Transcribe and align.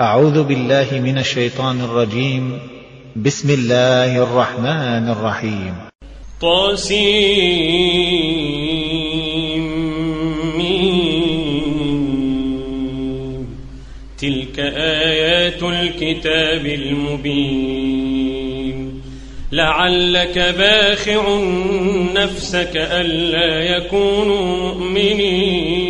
أعوذ 0.00 0.42
بالله 0.42 0.86
من 0.92 1.18
الشيطان 1.18 1.80
الرجيم. 1.80 2.58
بسم 3.16 3.50
الله 3.50 4.22
الرحمن 4.22 5.08
الرحيم. 5.08 5.74
طاسيم. 6.42 7.20
تلك 14.18 14.58
آيات 14.76 15.62
الكتاب 15.62 16.66
المبين. 16.66 18.00
لعلك 19.52 20.38
باخع 20.38 21.40
نفسك 22.14 22.72
ألا 22.76 23.76
يكونوا 23.76 24.56
مؤمنين. 24.56 25.89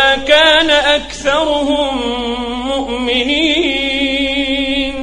كان 0.41 0.69
أكثرهم 0.69 1.97
مؤمنين. 2.67 4.93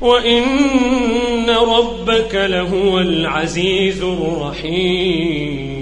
وإن 0.00 1.50
ربك 1.50 2.34
لهو 2.34 3.00
العزيز 3.00 4.02
الرحيم. 4.02 5.78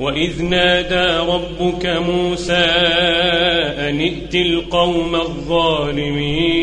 وإذ 0.00 0.42
نادى 0.42 1.30
ربك 1.32 1.86
موسى 1.86 2.66
أن 3.78 4.00
ائت 4.00 4.34
القوم 4.34 5.14
الظالمين. 5.14 6.54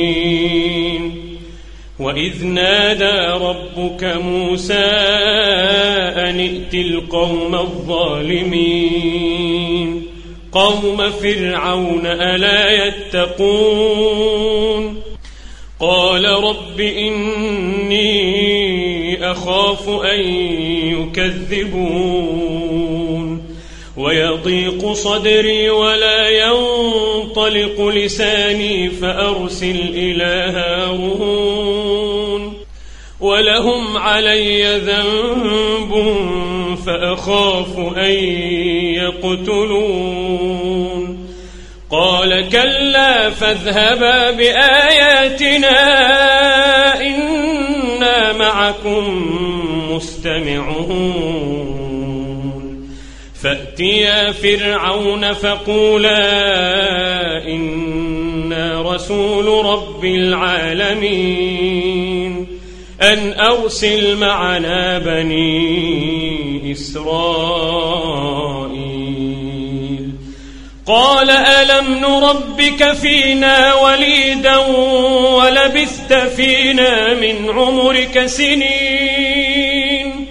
وإذ 2.00 2.46
نادى 2.46 3.46
ربك 3.46 4.04
موسى 4.04 4.74
أن 6.16 6.40
ائت 6.40 6.74
القوم 6.74 7.56
الظالمين. 7.56 10.01
قوم 10.52 11.10
فرعون 11.10 12.06
ألا 12.06 12.88
يتقون؟ 12.88 14.32
قال 15.80 16.26
رب 16.26 16.80
إني 16.80 18.12
أخاف 19.32 19.90
أن 19.90 20.20
يكذبون. 21.54 22.62
ويضيق 23.98 24.94
صدري 24.94 25.70
ولا 25.70 26.30
ينطلق 26.30 27.88
لساني 27.88 28.90
فأرسل 28.90 29.80
إلى 29.94 30.52
هارون. 30.56 32.54
ولهم 33.22 33.98
علي 33.98 34.78
ذنب 34.78 35.92
فأخاف 36.86 37.80
أن 37.98 38.12
يقتلون. 39.22 41.02
قال 41.92 42.50
كلا 42.50 43.30
فاذهبا 43.30 44.32
بآياتنا 44.32 45.78
إنا 47.02 48.34
معكم 48.34 49.32
مستمعون. 49.92 51.32
فأتيا 53.44 54.32
فرعون 54.32 55.34
فقولا 55.34 56.18
إنا 57.48 58.82
رسول 58.82 59.66
رب 59.66 60.06
العالمين. 60.06 62.21
أن 63.02 63.40
أرسل 63.40 64.16
معنا 64.16 65.00
بني 65.00 66.72
إسرائيل. 66.72 67.22
قال 70.86 71.30
ألم 71.30 71.94
نربك 71.94 72.94
فينا 72.94 73.74
وليدا 73.74 74.58
ولبثت 75.38 76.14
فينا 76.14 77.14
من 77.14 77.50
عمرك 77.50 78.26
سنين. 78.26 80.28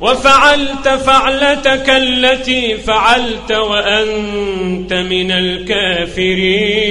وفعلت 0.00 0.88
فعلتك 0.88 1.90
التي 1.90 2.76
فعلت 2.76 3.52
وأنت 3.52 4.92
من 4.92 5.30
الكافرين. 5.30 6.90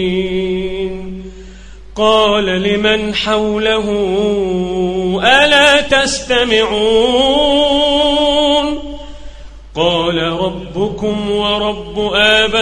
قال 1.95 2.45
لمن 2.45 3.15
حوله 3.15 3.87
ألا 5.23 5.81
تستمعون 5.81 6.71
قال 9.75 10.17
ربكم 10.17 11.31
ورب 11.31 12.11
آبائكم 12.15 12.61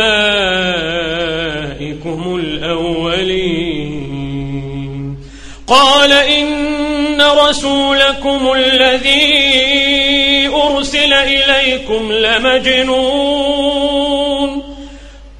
الأولين 2.35 3.99
قال 5.67 6.11
إن 6.11 7.21
رسولكم 7.21 8.51
الذي 8.55 9.49
أرسل 10.47 11.13
إليكم 11.13 12.11
لمجنون 12.11 13.48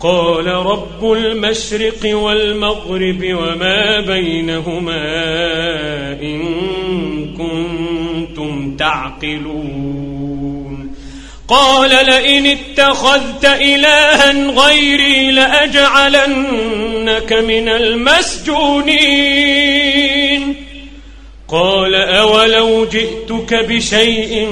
قال 0.02 0.48
رب 0.48 1.12
المشرق 1.12 2.18
والمغرب 2.18 3.24
وما 3.24 4.00
بينهما 4.00 5.02
إن 6.22 6.42
كنتم 7.38 8.78
تعقلون. 8.78 10.96
قال 11.48 11.90
لئن 11.90 12.46
اتخذت 12.46 13.46
إلها 13.46 14.52
غيري 14.52 15.32
لأجعلنك 15.32 17.34
من 17.34 17.70
المسجونين. 17.70 18.96
قال 21.48 21.96
أولو 21.96 22.86
جئتك 22.86 23.54
بشيء 23.54 24.48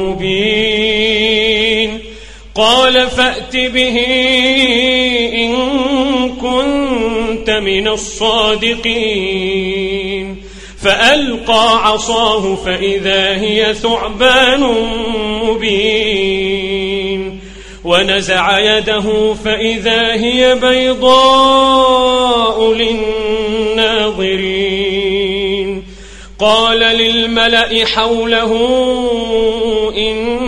مبين. 0.00 1.67
قال 2.58 3.10
فأت 3.10 3.56
به 3.56 3.98
إن 5.34 5.54
كنت 6.28 7.50
من 7.50 7.88
الصادقين. 7.88 8.98
فألقى 10.82 11.88
عصاه 11.88 12.54
فإذا 12.54 13.40
هي 13.40 13.74
ثعبان 13.74 14.74
مبين. 15.44 17.40
ونزع 17.84 18.58
يده 18.58 19.34
فإذا 19.44 20.12
هي 20.12 20.54
بيضاء 20.54 21.12
للناظرين. 22.72 24.48
قال 26.38 26.78
للملأ 26.78 27.86
حوله 27.86 28.52
إن 29.96 30.38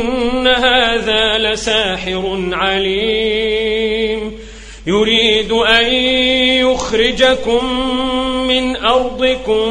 هذا 0.56 1.38
لساحر 1.38 2.48
عليم. 2.52 4.32
يريد 4.86 5.52
أن 5.52 5.94
يخرجكم 6.64 7.64
من 8.46 8.76
أرضكم 8.76 9.70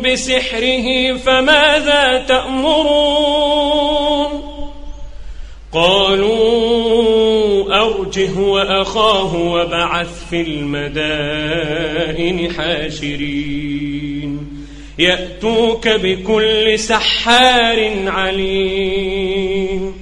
بسحره 0.00 1.16
فماذا 1.16 2.24
تأمرون؟ 2.28 3.42
قالوا 5.72 6.62
أرجه 7.82 8.38
وأخاه 8.38 9.36
وبعث 9.36 10.28
في 10.30 10.40
المدائن 10.40 12.52
حاشرين. 12.52 14.48
يأتوك 14.98 15.88
بكل 15.88 16.78
سحار 16.78 17.92
عليم. 18.06 20.01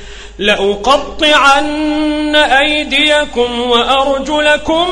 لأقطعن 0.41 2.35
أيديكم 2.35 3.61
وأرجلكم 3.61 4.87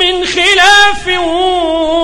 من 0.00 0.24
خلاف 0.24 1.20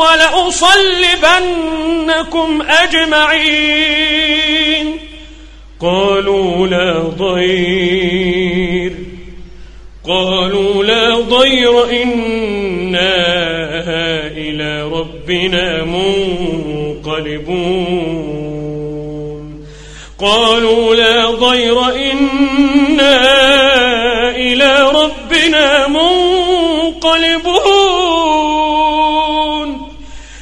ولأصلبنكم 0.00 2.62
أجمعين. 2.68 4.86
قالوا 5.80 6.66
لا 6.66 6.98
ضير. 7.18 8.92
قالوا 10.08 10.84
لا 10.84 11.20
ضير. 11.20 12.02
إنا 12.02 13.16
إلى 14.36 14.82
ربنا 14.82 15.84
منقلبون. 15.84 18.39
قالوا 20.20 20.94
لا 20.94 21.30
ضير 21.30 21.94
إنا 21.94 23.20
إلى 24.30 24.90
ربنا 24.94 25.86
منقلبون. 25.86 27.00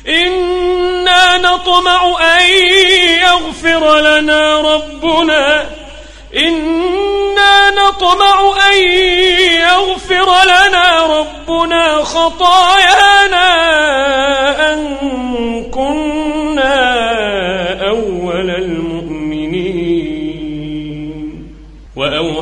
إنا 0.08 1.38
نطمع 1.38 2.16
أن 2.20 2.50
يغفر 3.22 3.98
لنا 3.98 4.60
ربنا. 4.60 5.66
إنا 6.36 7.70
نطمع 7.70 8.54
أن 8.70 8.78
يغفر 9.52 10.28
لنا 10.44 11.02
ربنا 11.06 12.04
خطايانا 12.04 13.48
أن 14.72 15.07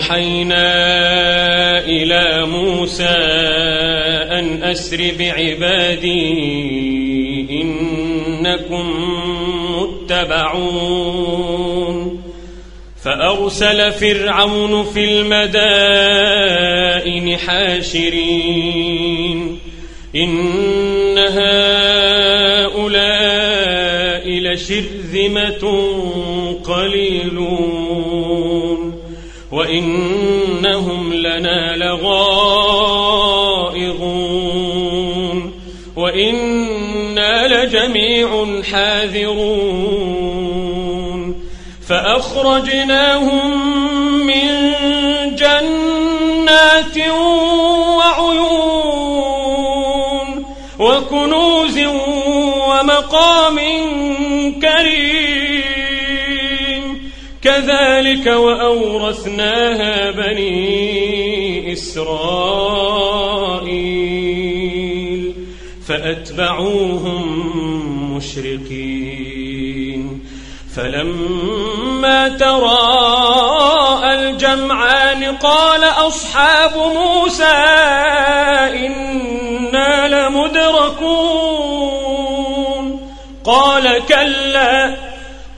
وأوحينا 0.06 1.78
إلى 1.84 2.46
موسى 2.46 3.16
أن 4.38 4.62
أسر 4.62 5.12
بعبادي 5.18 6.36
إنكم 7.50 8.92
متبعون. 10.10 10.96
فأرسل 13.04 13.92
فرعون 13.92 14.84
في 14.84 15.04
المدائن 15.04 16.16
حاشرين. 17.36 18.78
إن 20.16 21.18
هؤلاء 21.18 21.86
لشرذمة 24.28 25.64
قليلون. 26.64 28.45
وإنهم 29.56 31.12
لنا 31.12 31.76
لغائظون 31.76 32.16
وإنا 35.96 37.48
لجميع 37.48 38.46
حاذرون 38.72 40.16
فأخرجناهم 41.88 43.50
من 44.26 44.72
جنات 45.36 46.98
وعيون 47.98 48.76
وكنوز 50.78 51.78
ومقام 52.68 53.58
كذلك 57.46 58.26
وأورثناها 58.26 60.10
بني 60.10 61.72
إسرائيل 61.72 62.16
فأتبعوهم 65.88 67.22
مشرقين 68.16 69.46
فلما 70.76 72.28
تراءى 72.28 74.14
الجمعان 74.14 75.24
قال 75.24 75.84
أصحاب 75.84 76.72
موسى 76.76 77.56
إنا 78.86 80.08
لمدركون 80.08 81.46
قال 83.44 84.02
كلا 84.08 85.05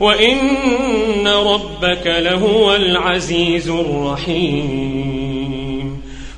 وإن 0.00 1.28
ربك 1.28 2.06
لهو 2.06 2.74
العزيز 2.74 3.68
الرحيم 3.68 5.18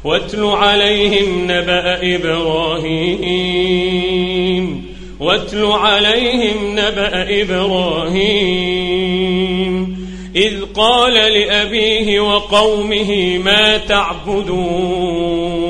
واتل 0.04 0.44
عليهم 0.44 1.44
نبأ 1.44 2.14
إبراهيم 2.16 3.60
واتل 5.20 5.64
عليهم 5.64 6.72
نبأ 6.72 7.42
إبراهيم 7.42 8.80
إذ 10.36 10.64
قال 10.74 11.14
لأبيه 11.14 12.20
وقومه 12.20 13.38
ما 13.38 13.76
تعبدون 13.76 15.69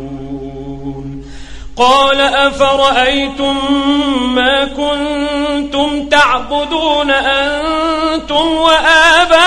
قال 1.77 2.21
أفرأيتم 2.21 3.55
ما 4.35 4.65
كنتم 4.65 6.09
تعبدون 6.09 7.11
أنتم 7.11 8.47
وآباؤكم 8.47 9.41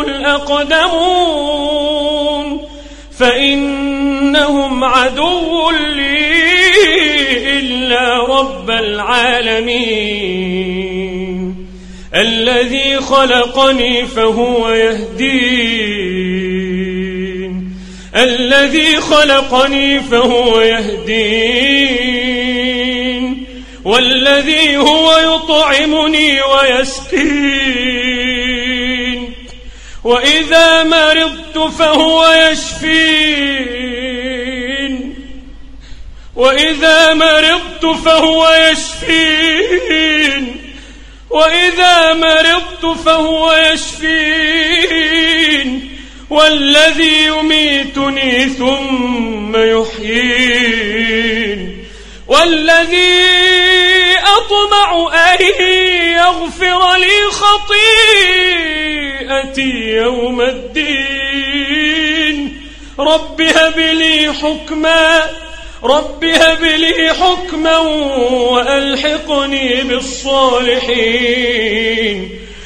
الأقدمون 0.00 1.40
فإنهم 3.18 4.84
عدو 4.84 5.70
لي 5.70 6.30
إلا 7.58 8.26
رب 8.26 8.70
العالمين. 8.70 10.20
الذي 12.14 12.96
خلقني 12.96 14.06
فهو 14.06 14.70
يهدين 14.70 16.69
الذي 18.16 18.96
خلقني 18.96 20.00
فهو 20.00 20.60
يهدين 20.60 22.20
والذي 23.84 24.76
هو 24.76 25.18
يطعمني 25.18 26.40
ويسقين. 26.42 27.90
وإذا 30.04 30.82
مرضت 30.82 31.58
فهو 31.78 32.32
يشفين. 32.32 33.70
وإذا 36.36 37.14
مرضت 37.14 37.86
فهو 38.04 38.48
يشفين. 38.70 40.56
وإذا 41.30 42.14
مرضت 42.14 42.86
فهو 43.04 43.52
يشفين. 43.52 44.70
والذي 46.30 47.24
يميتني 47.24 48.48
ثم 48.48 49.56
يحيين 49.56 51.10
والذي 52.28 53.30
أطمع 54.36 55.10
أن 55.14 55.38
يغفر 56.12 56.96
لي 56.96 57.30
خطيئتي 58.50 59.70
يوم 59.96 60.40
الدين 60.40 61.90
رب 62.98 63.40
هب 63.40 63.78
لي 63.78 64.32
حكما 64.32 65.30
رب 65.84 66.24
هب 66.24 66.62
لي 66.62 67.14
حكما 67.14 67.78
وألحقني 68.28 69.82
بالصالحين 69.82 71.20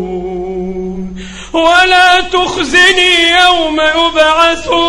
ولا 1.54 2.22
تخزني 2.22 3.30
يوم 3.30 3.82
يبعثون. 3.82 4.80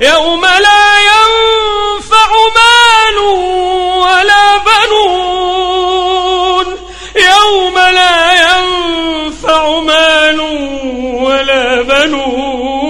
يوم 0.00 0.44
لا 0.44 0.98
ينفع 1.10 2.30
مال 2.58 3.18
ولا 3.98 4.58
بنون. 4.58 6.66
يوم 7.16 7.78
لا 7.78 8.32
ينفع 8.32 9.80
مال 9.80 10.40
ولا 11.22 11.82
بنون. 11.82 12.81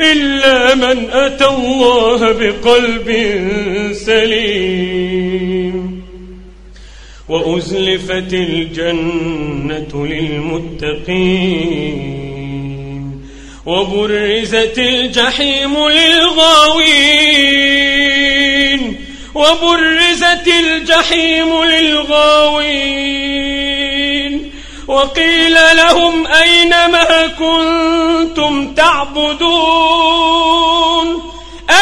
إلا 0.00 0.74
من 0.74 1.10
أتى 1.10 1.46
الله 1.46 2.32
بقلب 2.32 3.08
سليم. 3.92 6.02
وأزلفت 7.28 8.32
الجنة 8.32 10.06
للمتقين. 10.06 12.12
وبرزت 13.66 14.78
الجحيم 14.78 15.88
للغاوين. 15.88 16.92
وبرزت 19.34 20.48
الجحيم 20.64 21.64
للغاوين. 21.64 23.51
وقيل 24.88 25.54
لهم 25.76 26.26
أين 26.26 26.70
ما 26.70 27.26
كنتم 27.26 28.74
تعبدون؟ 28.74 30.02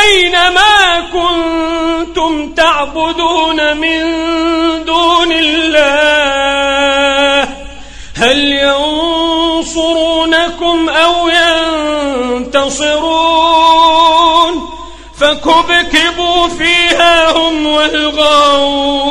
أين 0.02 0.32
ما 0.32 1.00
كنتم 1.12 2.54
تعبدون 2.54 3.76
من 3.76 4.00
دون 4.84 5.32
الله؟ 5.32 6.60
هل 8.16 8.52
ينصرونكم 9.58 10.88
أو 10.88 11.28
ينتصرون؟ 12.38 13.40
فكبكبوا 15.20 16.48
فيها 16.48 17.30
هم 17.30 17.66
والغاوون. 17.66 19.10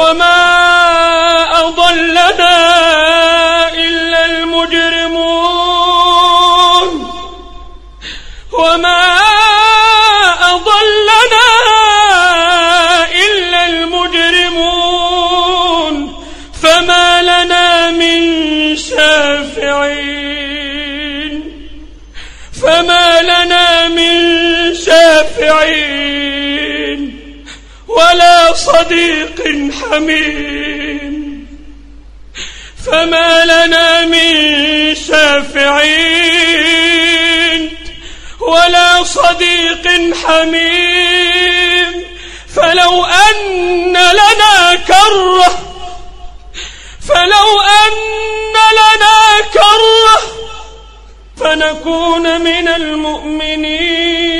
وما 0.00 0.40
أضلنا 1.66 2.56
إلا 3.74 4.24
المجرمون. 4.26 5.20
وما 8.52 9.18
أضلنا 10.54 11.48
إلا 13.12 13.66
المجرمون. 13.66 14.94
فما 16.62 17.22
لنا 17.22 17.90
من 17.90 18.20
شافعين. 18.76 20.20
فما 22.62 23.22
لنا 23.22 23.88
من 23.88 24.14
شافعين. 24.74 25.89
ولا 27.96 28.54
صديق 28.54 29.38
حميم. 29.78 31.46
فما 32.86 33.44
لنا 33.44 34.06
من 34.06 34.34
شافعين 34.94 36.40
ولا 38.40 39.04
صديق 39.04 40.14
حميم. 40.24 41.92
فلو 42.56 43.04
أن 43.04 43.92
لنا 43.92 44.74
كرة 44.88 45.50
فلو 47.08 47.48
أن 47.60 47.92
لنا 48.80 49.18
كرة 49.54 50.18
فنكون 51.40 52.40
من 52.40 52.68
المؤمنين. 52.68 54.39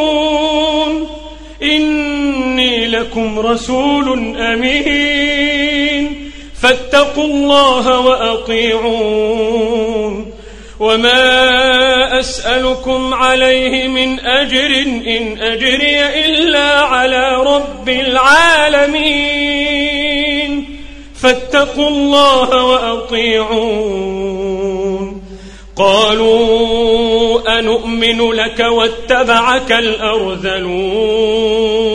لكم 3.11 3.39
رسول 3.39 4.37
أمين. 4.37 6.31
فاتقوا 6.61 7.23
الله 7.23 7.99
وأطيعون. 7.99 9.51
وما 10.79 12.19
أسألكم 12.19 13.13
عليه 13.13 13.87
من 13.87 14.19
أجر 14.19 14.85
إن 15.07 15.41
أجري 15.41 16.05
إلا 16.25 16.79
على 16.79 17.35
رب 17.35 17.89
العالمين. 17.89 19.41
فاتقوا 21.21 21.89
الله 21.89 22.65
وأطيعون. 22.65 24.21
قالوا 25.75 27.59
أنؤمن 27.59 28.31
لك 28.31 28.59
واتبعك 28.59 29.71
الأرذلون. 29.71 31.90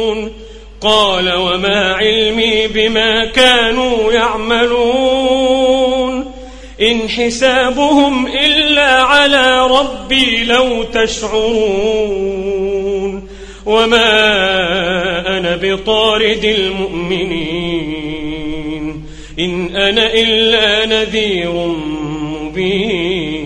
قال 0.80 1.34
وما 1.34 1.94
علمي 1.94 2.66
بما 2.66 3.24
كانوا 3.24 4.12
يعملون. 4.12 5.76
إن 6.80 7.08
حسابهم 7.08 8.26
إلا 8.26 9.02
على 9.02 9.66
ربي 9.66 10.44
لو 10.44 10.82
تشعرون. 10.82 12.36
وما 13.66 14.08
أنا 15.38 15.56
بطارد 15.62 16.44
المؤمنين. 16.44 18.06
إن 19.38 19.76
أنا 19.76 20.14
إلا 20.14 20.86
نذير 20.86 21.52
مبين. 22.42 23.45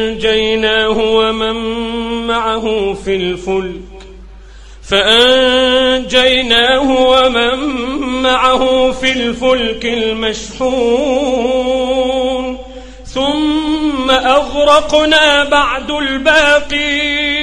فأنجيناه 0.21 0.97
ومن 0.97 1.55
معه 2.27 2.93
في 3.05 3.15
الفلك 3.15 3.81
فأنجيناه 4.89 6.51
ومن 6.91 7.57
معه 8.21 8.91
في 8.91 9.11
الفلك 9.11 9.85
المشحون 9.85 11.01
ثم 13.05 14.11
أغرقنا 14.11 15.43
بعد 15.43 15.91
الباقين 15.91 17.41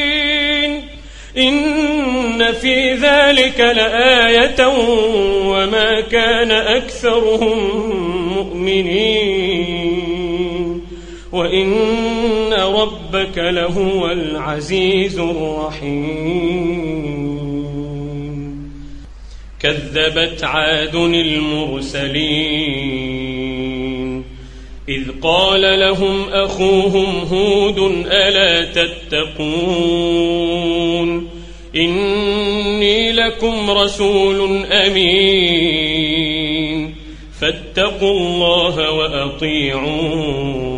إن 1.39 2.53
في 2.53 2.95
ذلك 2.95 3.61
لآية 3.61 4.69
وما 5.47 6.01
كان 6.01 6.51
أكثرهم 6.51 7.59
مؤمنين 8.37 10.08
وإن 11.33 12.53
ربك 12.53 13.39
لهو 13.39 14.11
العزيز 14.11 15.19
الرحيم. 15.19 16.59
كذبت 19.61 20.45
عاد 20.45 20.95
المرسلين. 20.95 22.79
إذ 24.89 25.03
قال 25.23 25.81
لهم 25.81 26.29
أخوهم 26.29 27.29
هود 27.33 27.79
ألا 28.07 28.73
تتقون؟ 28.73 30.09
إني 31.77 33.13
لكم 33.13 33.71
رسول 33.71 34.67
أمين. 34.67 36.09
فاتقوا 37.41 38.21
الله 38.21 38.91
وأطيعون. 38.91 40.78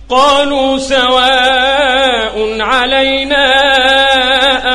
قالوا 0.10 0.78
سواء 0.78 2.58
علينا 2.60 3.48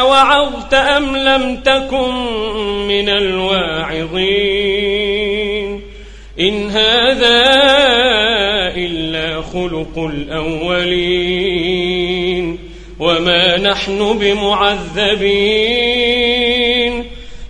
أوعظت 0.00 0.74
أم 0.74 1.16
لم 1.16 1.56
تكن 1.56 2.14
من 2.88 3.08
الواعظين 3.08 3.71
خلق 9.62 9.98
الأولين 9.98 11.52
وما 12.98 13.56
نحن 13.56 14.18
بمعذبين 14.18 15.22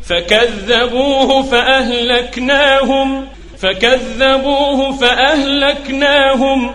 فكذبوه 0.08 1.42
فأهلكناهم 1.42 3.26
فكذبوه 3.58 4.92
فأهلكناهم 4.92 6.70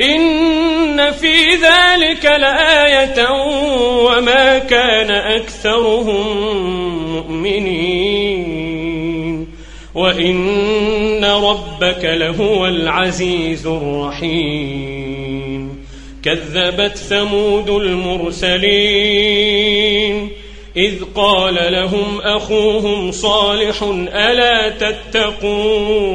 إن 0.00 1.10
في 1.10 1.34
ذلك 1.54 2.24
لآية 2.24 3.30
وما 4.04 4.58
كان 4.58 5.10
أكثرهم 5.10 6.36
مؤمنين 7.16 8.51
وإن 9.94 11.24
ربك 11.24 12.04
لهو 12.04 12.66
العزيز 12.66 13.66
الرحيم. 13.66 15.22
كذبت 16.24 16.96
ثمود 16.96 17.70
المرسلين. 17.70 19.42
إذ 20.76 20.94
قال 21.14 21.72
لهم 21.72 22.20
أخوهم 22.20 23.12
صالح 23.12 23.82
ألا 24.14 24.68
تتقون؟ 24.68 26.12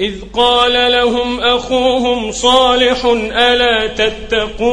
إذ 0.00 0.14
قال 0.34 0.92
لهم 0.92 1.40
أخوهم 1.40 2.32
صالح 2.32 3.04
ألا 3.36 3.86
تتقون؟ 3.86 4.72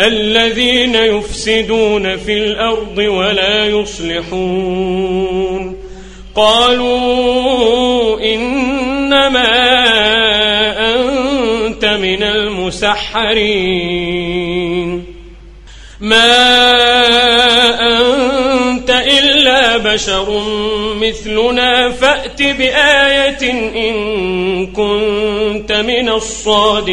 الذين 0.00 0.94
يفسدون 0.94 2.16
في 2.16 2.38
الأرض 2.38 2.98
ولا 2.98 3.66
يصلحون. 3.66 5.12
قالوا 6.34 8.20
إنما 8.20 9.48
أنت 10.94 11.84
من 11.84 12.22
المسحرين. 12.22 13.42
ما 16.00 16.32
أنت 17.80 18.90
إلا 18.90 19.76
بشر 19.76 20.42
مثلنا. 21.00 21.90
فأت 21.90 22.42
بآية 22.42 23.50
إن 23.90 24.66
كنت 24.66 25.72
من 25.72 26.08
الصادقين. 26.08 26.92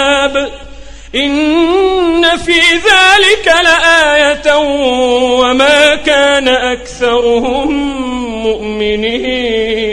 إن 1.15 2.23
في 2.37 2.59
ذلك 2.75 3.47
لآية 3.63 4.57
وما 5.39 5.95
كان 5.95 6.47
أكثرهم 6.47 7.71
مؤمنين 8.43 9.91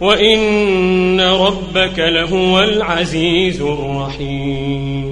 وإن 0.00 1.20
ربك 1.20 1.98
لهو 1.98 2.60
العزيز 2.60 3.60
الرحيم 3.60 5.10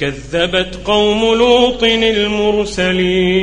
كذبت 0.00 0.78
قوم 0.84 1.34
لوط 1.34 1.82
المرسلين 1.82 3.40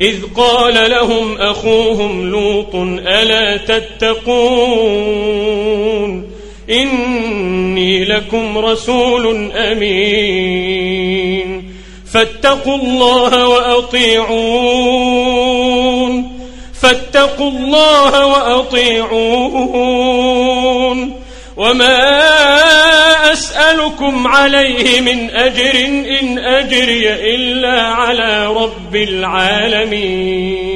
إذ 0.00 0.16
قال 0.36 0.90
لهم 0.90 1.36
أخوهم 1.38 2.30
لوط 2.30 2.74
ألا 3.06 3.56
تتقون 3.56 5.16
إني 6.70 8.04
لكم 8.04 8.58
رسول 8.58 9.52
أمين. 9.52 10.96
فاتقوا 12.12 12.76
الله 12.76 13.48
وأطيعون. 13.48 14.26
فاتقوا 16.82 17.50
الله 17.50 18.26
وأطيعون. 18.26 19.06
وما 21.56 22.12
أسألكم 23.32 24.26
عليه 24.26 25.00
من 25.00 25.30
أجر 25.30 25.74
إن 26.20 26.38
أجري 26.38 27.12
إلا 27.12 27.82
على 27.82 28.46
رب 28.46 28.96
العالمين. 28.96 30.75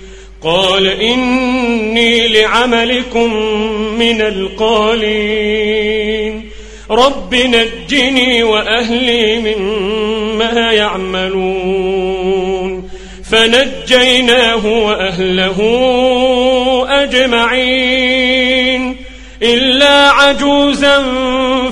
قال 0.43 0.87
إني 0.87 2.27
لعملكم 2.27 3.33
من 3.99 4.21
القالين. 4.21 5.71
رب 6.91 7.35
نجني 7.35 8.43
وأهلي 8.43 9.39
مما 9.39 10.71
يعملون. 10.71 12.89
فنجيناه 13.31 14.65
وأهله 14.65 15.57
أجمعين. 16.89 18.95
إلا 19.43 20.09
عجوزا 20.09 21.03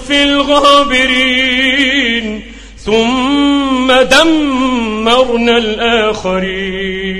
في 0.08 0.24
الغابرين. 0.24 2.42
ثم 2.86 3.92
دمرنا 3.92 5.58
الآخرين. 5.58 7.20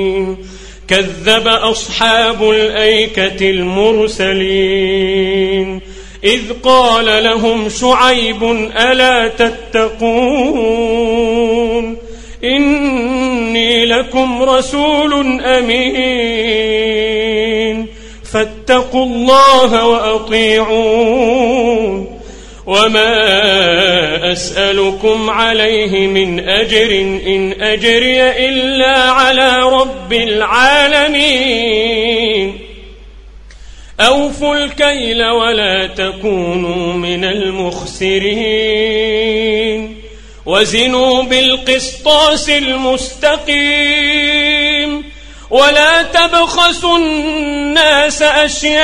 كذب 0.91 1.47
أصحاب 1.47 2.49
الأيكة 2.49 3.49
المرسلين. 3.49 4.41
إذ 6.23 6.41
قال 6.63 7.23
لهم 7.23 7.69
شعيب 7.69 8.43
ألا 8.77 9.27
تتقون؟ 9.27 10.51
إني 12.43 13.85
لكم 13.85 14.43
رسول 14.43 15.41
أمين. 15.41 15.81
فاتقوا 18.33 19.05
الله 19.05 19.87
وأطيعون. 19.87 21.80
وما 22.71 24.31
أسألكم 24.31 25.29
عليه 25.29 26.07
من 26.07 26.49
أجر 26.49 26.91
إن 27.27 27.61
أجري 27.61 28.21
إلا 28.21 28.97
على 28.97 29.59
رب 29.59 30.13
العالمين 30.13 31.51
أوفوا 33.99 34.55
الكيل 34.55 35.23
ولا 35.23 35.87
تكونوا 35.87 36.93
من 36.93 37.25
المخسرين 37.25 38.31
وزنوا 40.45 41.23
بالقسطاس 41.23 42.49
المستقيم 42.49 43.51
ولا 45.51 46.01
تبخسوا 46.01 46.97
الناس 46.97 48.21
أشياءهم 48.21 48.83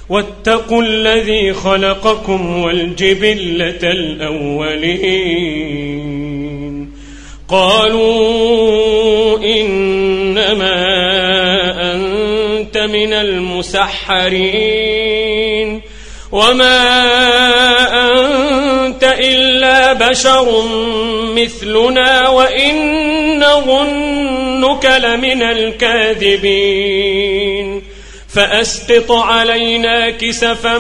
واتقوا 0.10 0.82
الذي 0.82 1.54
خلقكم 1.54 2.64
والجبلة 2.64 3.80
الأولين. 3.84 5.28
قالوا 7.50 9.38
إنما 9.40 10.76
أنت 11.94 12.78
من 12.78 13.14
المسحرين. 13.14 14.58
وما 16.32 16.84
أنت 18.12 18.67
إلا 19.04 19.94
بشر 19.94 20.64
مثلنا 21.36 22.30
وإن 22.30 23.40
نظنك 23.40 24.86
لمن 24.86 25.42
الكاذبين. 25.42 26.98
فأسقط 28.36 29.12
علينا 29.12 30.10
كسفا 30.10 30.78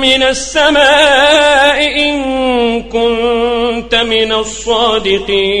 من 0.00 0.22
السماء 0.22 1.98
إن 1.98 2.82
كنت 2.82 3.94
من 3.94 4.32
الصادقين. 4.32 5.60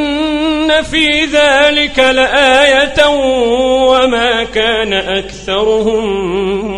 في 0.81 1.25
ذلك 1.25 1.99
لآية 1.99 3.07
وما 3.87 4.43
كان 4.43 4.93
أكثرهم 4.93 6.05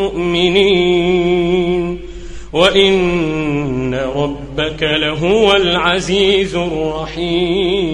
مؤمنين 0.04 1.54
وإن 2.54 3.96
ربك 3.96 4.84
لهو 4.84 5.56
العزيز 5.56 6.56
الرحيم 6.56 7.94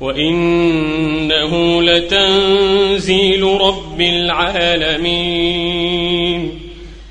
وإنه 0.00 1.82
لتنزيل 1.82 3.42
رب 3.42 4.00
العالمين 4.00 5.70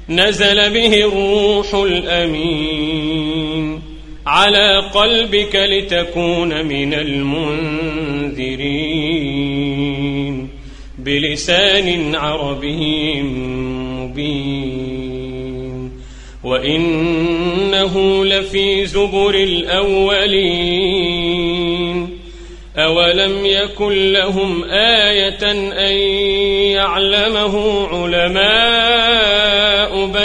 نزل 0.10 0.70
به 0.70 0.94
الروح 0.94 1.74
الأمين 1.74 3.10
على 4.30 4.78
قلبك 4.94 5.56
لتكون 5.56 6.66
من 6.66 6.94
المنذرين 6.94 7.60
بلسان 10.98 12.16
عربي 12.16 13.22
مبين. 14.02 14.80
وإنه 16.44 18.26
لفي 18.26 18.86
زبر 18.86 19.36
الأولين. 19.36 21.00
أولم 22.78 23.46
يكن 23.46 24.12
لهم 24.12 24.64
آية 24.64 25.52
أن 25.52 25.96
يعلمه 26.76 27.88
علماء 27.88 28.89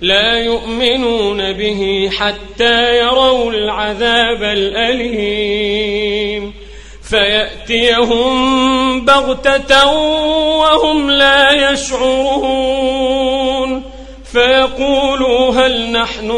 لا 0.00 0.38
يؤمنون 0.38 1.52
به 1.52 2.10
حتى 2.18 2.98
يروا 2.98 3.52
العذاب 3.52 4.42
الأليم. 4.42 6.54
فيأتيهم 7.10 9.04
بغتة 9.04 9.92
وهم 10.58 11.10
لا 11.10 11.72
يشعرون. 11.72 13.82
فيقولوا 14.32 15.50
هل 15.50 15.92
نحن 15.92 16.30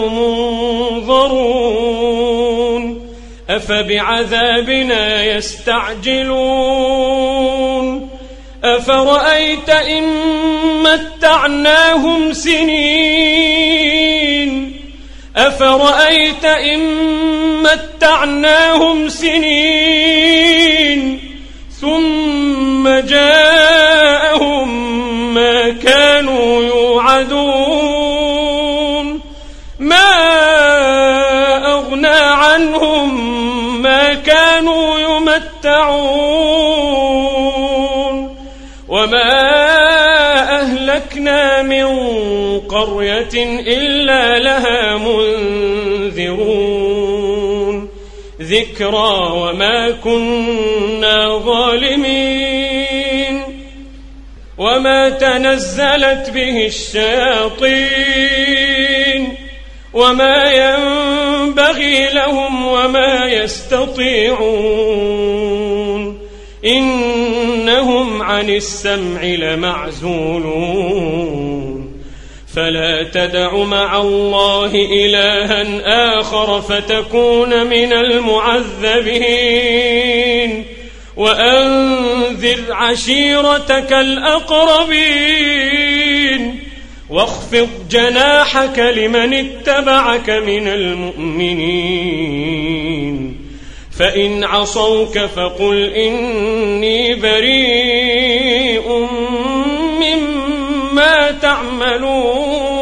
منظرون. 0.99 3.11
أفبعذابنا 3.51 5.25
يستعجلون. 5.25 8.10
أفرأيت 8.64 9.68
إن 9.68 10.05
متعناهم 10.83 12.33
سنين؟ 12.33 13.51
أفرأيت 15.37 16.44
إن 16.44 16.81
متعناهم 17.62 19.09
سنين؟ 19.09 20.40
ثم 21.81 22.88
جاءهم 22.88 24.68
ما 25.35 25.70
كانوا 25.70 26.62
يوعدون. 26.62 28.01
ما 29.79 30.11
أغنى 31.73 32.09
عنهم 32.09 33.31
ما 33.83 34.14
كانوا 34.14 34.99
يمتعون. 34.99 36.30
أهلكنا 41.29 41.63
من 41.63 41.87
قرية 42.61 43.61
إلا 43.61 44.39
لها 44.39 44.97
منذرون. 44.97 46.41
ذكرى 48.43 49.31
وما 49.33 49.91
كنا 50.05 51.39
ظالمين. 51.39 53.43
وما 54.59 55.09
تنزلت 55.09 56.31
به 56.35 56.67
الشياطين. 56.67 57.81
وما 59.93 60.53
ينبغي 60.53 62.13
لهم 62.13 62.67
وما 62.67 63.27
يستطيعون. 63.27 65.11
إنهم 67.61 68.23
عن 68.23 68.51
السمع 68.51 69.23
لمعزولون. 69.23 70.51
فلا 72.55 73.11
تدع 73.14 73.57
مع 73.57 74.01
الله 74.01 74.70
إلها 74.75 76.18
آخر 76.18 76.61
فتكون 76.61 77.66
من 77.66 77.92
المعذبين. 77.92 79.20
وأنذر 81.16 82.61
عشيرتك 82.70 83.92
الأقربين. 83.92 85.40
واخفض 87.11 87.68
جناحك 87.90 88.79
لمن 88.79 89.35
اتبعك 89.35 90.31
من 90.31 90.68
المؤمنين. 90.68 93.39
فإن 94.01 94.45
عصوك 94.45 95.19
فقل 95.19 95.93
إني 95.95 97.15
بريء 97.15 98.89
مما 100.01 101.31
تعملون. 101.43 102.81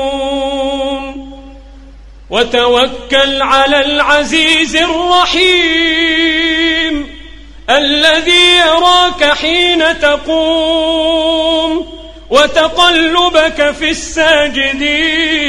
وتوكل 2.31 3.43
على 3.43 3.81
العزيز 3.81 4.77
الرحيم 4.77 5.99
الذي 7.71 8.57
يراك 8.67 9.25
حين 9.25 9.99
تقوم 10.01 11.87
وتقلبك 12.31 13.75
في 13.79 13.91
الساجدين. 13.91 15.49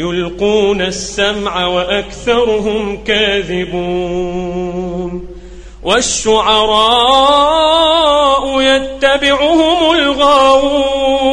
يلقون 0.00 0.80
السمع 0.80 1.66
وأكثرهم 1.66 3.04
كاذبون 3.04 4.60
والشعراء 5.82 7.20
يتبعهم 8.60 9.92
الغاوون 9.92 11.30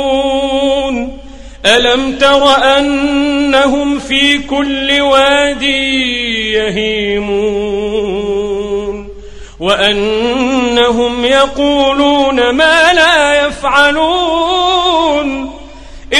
ألم 1.66 2.18
تر 2.18 2.48
أنهم 2.78 4.00
في 4.00 4.38
كل 4.38 5.02
وادي 5.02 6.52
يهيمون 6.52 7.98
وأنهم 9.60 11.26
يقولون 11.26 12.50
ما 12.50 12.94
لا 12.94 13.48
يفعلون 13.48 14.78